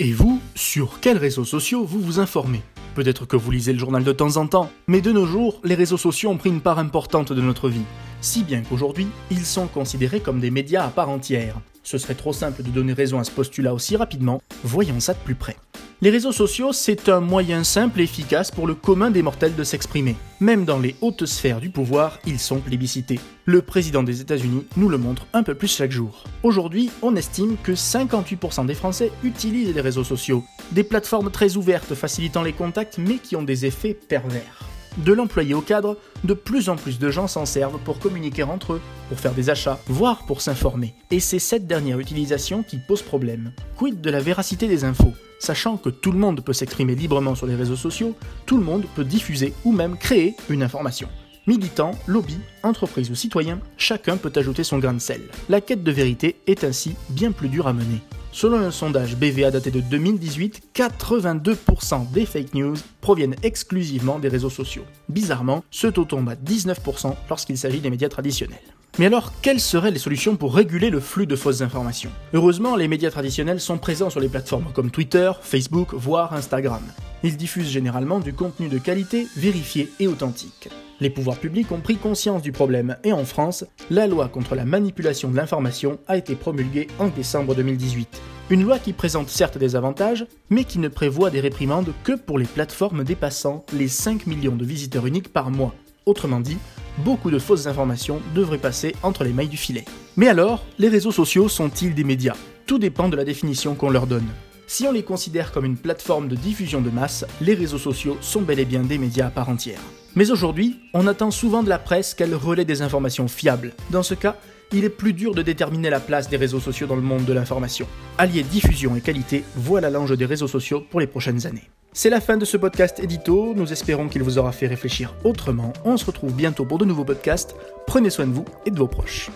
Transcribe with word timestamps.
Et 0.00 0.12
vous, 0.12 0.40
sur 0.54 1.00
quels 1.00 1.18
réseaux 1.18 1.44
sociaux 1.44 1.84
vous 1.84 2.00
vous 2.00 2.20
informez? 2.20 2.62
Peut-être 2.94 3.26
que 3.26 3.36
vous 3.36 3.50
lisez 3.50 3.72
le 3.72 3.78
journal 3.78 4.04
de 4.04 4.12
temps 4.12 4.36
en 4.36 4.46
temps, 4.46 4.70
mais 4.86 5.00
de 5.00 5.12
nos 5.12 5.26
jours, 5.26 5.60
les 5.64 5.74
réseaux 5.74 5.96
sociaux 5.96 6.30
ont 6.30 6.36
pris 6.36 6.50
une 6.50 6.60
part 6.60 6.78
importante 6.78 7.32
de 7.32 7.40
notre 7.40 7.68
vie, 7.68 7.84
si 8.20 8.42
bien 8.42 8.62
qu'aujourd'hui, 8.62 9.08
ils 9.30 9.44
sont 9.44 9.66
considérés 9.66 10.20
comme 10.20 10.40
des 10.40 10.50
médias 10.50 10.84
à 10.84 10.88
part 10.88 11.08
entière. 11.08 11.56
Ce 11.82 11.98
serait 11.98 12.14
trop 12.14 12.32
simple 12.32 12.62
de 12.62 12.70
donner 12.70 12.92
raison 12.92 13.18
à 13.18 13.24
ce 13.24 13.30
postulat 13.30 13.74
aussi 13.74 13.96
rapidement, 13.96 14.42
voyons 14.64 15.00
ça 15.00 15.14
de 15.14 15.18
plus 15.18 15.34
près. 15.34 15.56
Les 16.00 16.10
réseaux 16.10 16.30
sociaux, 16.30 16.72
c'est 16.72 17.08
un 17.08 17.18
moyen 17.18 17.64
simple 17.64 17.98
et 17.98 18.04
efficace 18.04 18.52
pour 18.52 18.68
le 18.68 18.76
commun 18.76 19.10
des 19.10 19.20
mortels 19.20 19.56
de 19.56 19.64
s'exprimer. 19.64 20.14
Même 20.38 20.64
dans 20.64 20.78
les 20.78 20.94
hautes 21.00 21.26
sphères 21.26 21.58
du 21.58 21.70
pouvoir, 21.70 22.20
ils 22.24 22.38
sont 22.38 22.60
plébiscités. 22.60 23.18
Le 23.46 23.62
président 23.62 24.04
des 24.04 24.20
États-Unis 24.20 24.64
nous 24.76 24.88
le 24.88 24.96
montre 24.96 25.26
un 25.32 25.42
peu 25.42 25.56
plus 25.56 25.74
chaque 25.74 25.90
jour. 25.90 26.22
Aujourd'hui, 26.44 26.90
on 27.02 27.16
estime 27.16 27.56
que 27.64 27.72
58% 27.72 28.66
des 28.66 28.74
Français 28.74 29.10
utilisent 29.24 29.74
les 29.74 29.80
réseaux 29.80 30.04
sociaux. 30.04 30.44
Des 30.70 30.84
plateformes 30.84 31.32
très 31.32 31.56
ouvertes 31.56 31.96
facilitant 31.96 32.44
les 32.44 32.52
contacts 32.52 32.98
mais 32.98 33.16
qui 33.16 33.34
ont 33.34 33.42
des 33.42 33.66
effets 33.66 33.94
pervers. 33.94 34.67
De 34.98 35.12
l'employé 35.12 35.54
au 35.54 35.60
cadre, 35.60 35.96
de 36.24 36.34
plus 36.34 36.68
en 36.68 36.74
plus 36.74 36.98
de 36.98 37.08
gens 37.10 37.28
s'en 37.28 37.46
servent 37.46 37.78
pour 37.78 38.00
communiquer 38.00 38.42
entre 38.42 38.74
eux, 38.74 38.80
pour 39.08 39.20
faire 39.20 39.32
des 39.32 39.48
achats, 39.48 39.78
voire 39.86 40.26
pour 40.26 40.40
s'informer. 40.40 40.94
Et 41.12 41.20
c'est 41.20 41.38
cette 41.38 41.68
dernière 41.68 42.00
utilisation 42.00 42.64
qui 42.64 42.78
pose 42.78 43.02
problème. 43.02 43.52
Quid 43.76 44.00
de 44.00 44.10
la 44.10 44.20
véracité 44.20 44.66
des 44.66 44.84
infos? 44.84 45.14
Sachant 45.38 45.76
que 45.76 45.88
tout 45.88 46.10
le 46.10 46.18
monde 46.18 46.40
peut 46.40 46.52
s'exprimer 46.52 46.96
librement 46.96 47.36
sur 47.36 47.46
les 47.46 47.54
réseaux 47.54 47.76
sociaux, 47.76 48.16
tout 48.44 48.58
le 48.58 48.64
monde 48.64 48.86
peut 48.96 49.04
diffuser 49.04 49.54
ou 49.64 49.70
même 49.70 49.96
créer 49.96 50.34
une 50.50 50.64
information. 50.64 51.08
Militants, 51.48 51.92
lobby, 52.06 52.36
entreprises 52.62 53.10
ou 53.10 53.14
citoyens, 53.14 53.58
chacun 53.78 54.18
peut 54.18 54.34
ajouter 54.36 54.64
son 54.64 54.76
grain 54.76 54.92
de 54.92 54.98
sel. 54.98 55.22
La 55.48 55.62
quête 55.62 55.82
de 55.82 55.90
vérité 55.90 56.36
est 56.46 56.62
ainsi 56.62 56.94
bien 57.08 57.32
plus 57.32 57.48
dure 57.48 57.66
à 57.66 57.72
mener. 57.72 58.02
Selon 58.32 58.58
un 58.58 58.70
sondage 58.70 59.16
BVA 59.16 59.50
daté 59.50 59.70
de 59.70 59.80
2018, 59.80 60.74
82% 60.74 62.12
des 62.12 62.26
fake 62.26 62.52
news 62.52 62.76
proviennent 63.00 63.34
exclusivement 63.42 64.18
des 64.18 64.28
réseaux 64.28 64.50
sociaux. 64.50 64.84
Bizarrement, 65.08 65.64
ce 65.70 65.86
taux 65.86 66.04
tombe 66.04 66.28
à 66.28 66.34
19% 66.34 67.14
lorsqu'il 67.30 67.56
s'agit 67.56 67.80
des 67.80 67.88
médias 67.88 68.10
traditionnels. 68.10 68.58
Mais 68.98 69.06
alors, 69.06 69.32
quelles 69.40 69.58
seraient 69.58 69.90
les 69.90 69.98
solutions 69.98 70.36
pour 70.36 70.54
réguler 70.54 70.90
le 70.90 71.00
flux 71.00 71.26
de 71.26 71.34
fausses 71.34 71.62
informations? 71.62 72.10
Heureusement, 72.34 72.76
les 72.76 72.88
médias 72.88 73.10
traditionnels 73.10 73.60
sont 73.60 73.78
présents 73.78 74.10
sur 74.10 74.20
les 74.20 74.28
plateformes 74.28 74.70
comme 74.74 74.90
Twitter, 74.90 75.32
Facebook, 75.40 75.94
voire 75.94 76.34
Instagram. 76.34 76.82
Ils 77.22 77.38
diffusent 77.38 77.70
généralement 77.70 78.20
du 78.20 78.34
contenu 78.34 78.68
de 78.68 78.76
qualité, 78.76 79.26
vérifié 79.34 79.90
et 79.98 80.08
authentique. 80.08 80.68
Les 81.00 81.10
pouvoirs 81.10 81.38
publics 81.38 81.70
ont 81.70 81.80
pris 81.80 81.96
conscience 81.96 82.42
du 82.42 82.50
problème 82.50 82.96
et 83.04 83.12
en 83.12 83.24
France, 83.24 83.64
la 83.88 84.08
loi 84.08 84.28
contre 84.28 84.56
la 84.56 84.64
manipulation 84.64 85.30
de 85.30 85.36
l'information 85.36 86.00
a 86.08 86.16
été 86.16 86.34
promulguée 86.34 86.88
en 86.98 87.06
décembre 87.06 87.54
2018. 87.54 88.20
Une 88.50 88.64
loi 88.64 88.80
qui 88.80 88.92
présente 88.92 89.28
certes 89.28 89.58
des 89.58 89.76
avantages, 89.76 90.26
mais 90.50 90.64
qui 90.64 90.80
ne 90.80 90.88
prévoit 90.88 91.30
des 91.30 91.38
réprimandes 91.38 91.92
que 92.02 92.12
pour 92.12 92.36
les 92.36 92.46
plateformes 92.46 93.04
dépassant 93.04 93.64
les 93.72 93.86
5 93.86 94.26
millions 94.26 94.56
de 94.56 94.64
visiteurs 94.64 95.06
uniques 95.06 95.32
par 95.32 95.50
mois. 95.50 95.72
Autrement 96.04 96.40
dit, 96.40 96.58
beaucoup 97.04 97.30
de 97.30 97.38
fausses 97.38 97.66
informations 97.66 98.20
devraient 98.34 98.58
passer 98.58 98.96
entre 99.04 99.22
les 99.22 99.32
mailles 99.32 99.48
du 99.48 99.56
filet. 99.56 99.84
Mais 100.16 100.26
alors, 100.26 100.64
les 100.80 100.88
réseaux 100.88 101.12
sociaux 101.12 101.48
sont-ils 101.48 101.94
des 101.94 102.04
médias? 102.04 102.36
Tout 102.66 102.78
dépend 102.78 103.08
de 103.08 103.16
la 103.16 103.24
définition 103.24 103.76
qu'on 103.76 103.90
leur 103.90 104.08
donne. 104.08 104.26
Si 104.66 104.86
on 104.86 104.92
les 104.92 105.04
considère 105.04 105.52
comme 105.52 105.64
une 105.64 105.76
plateforme 105.76 106.28
de 106.28 106.36
diffusion 106.36 106.80
de 106.80 106.90
masse, 106.90 107.24
les 107.40 107.54
réseaux 107.54 107.78
sociaux 107.78 108.18
sont 108.20 108.42
bel 108.42 108.58
et 108.58 108.64
bien 108.64 108.82
des 108.82 108.98
médias 108.98 109.28
à 109.28 109.30
part 109.30 109.48
entière. 109.48 109.80
Mais 110.18 110.32
aujourd'hui, 110.32 110.80
on 110.94 111.06
attend 111.06 111.30
souvent 111.30 111.62
de 111.62 111.68
la 111.68 111.78
presse 111.78 112.12
qu'elle 112.12 112.34
relaie 112.34 112.64
des 112.64 112.82
informations 112.82 113.28
fiables. 113.28 113.72
Dans 113.90 114.02
ce 114.02 114.14
cas, 114.14 114.34
il 114.72 114.82
est 114.82 114.88
plus 114.88 115.12
dur 115.12 115.32
de 115.32 115.42
déterminer 115.42 115.90
la 115.90 116.00
place 116.00 116.28
des 116.28 116.36
réseaux 116.36 116.58
sociaux 116.58 116.88
dans 116.88 116.96
le 116.96 117.02
monde 117.02 117.24
de 117.24 117.32
l'information. 117.32 117.86
Allier 118.18 118.42
diffusion 118.42 118.96
et 118.96 119.00
qualité, 119.00 119.44
voilà 119.54 119.90
l'enjeu 119.90 120.16
des 120.16 120.26
réseaux 120.26 120.48
sociaux 120.48 120.80
pour 120.90 120.98
les 120.98 121.06
prochaines 121.06 121.46
années. 121.46 121.70
C'est 121.92 122.10
la 122.10 122.20
fin 122.20 122.36
de 122.36 122.44
ce 122.44 122.56
podcast 122.56 122.98
édito, 122.98 123.54
nous 123.54 123.72
espérons 123.72 124.08
qu'il 124.08 124.24
vous 124.24 124.38
aura 124.38 124.50
fait 124.50 124.66
réfléchir 124.66 125.14
autrement. 125.22 125.72
On 125.84 125.96
se 125.96 126.06
retrouve 126.06 126.34
bientôt 126.34 126.64
pour 126.64 126.78
de 126.78 126.84
nouveaux 126.84 127.04
podcasts. 127.04 127.54
Prenez 127.86 128.10
soin 128.10 128.26
de 128.26 128.32
vous 128.32 128.44
et 128.66 128.72
de 128.72 128.76
vos 128.76 128.88
proches. 128.88 129.30